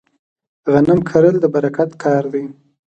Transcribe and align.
غنم 0.73 0.99
کرل 1.09 1.35
د 1.39 1.45
برکت 1.53 1.89
کار 2.03 2.23
دی. 2.33 2.45